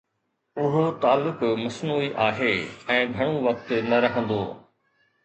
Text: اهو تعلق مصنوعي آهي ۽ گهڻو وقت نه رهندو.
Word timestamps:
اهو 0.61 0.85
تعلق 1.01 1.43
مصنوعي 1.65 2.07
آهي 2.29 2.53
۽ 2.95 3.05
گهڻو 3.19 3.37
وقت 3.49 3.71
نه 3.91 4.01
رهندو. 4.07 4.41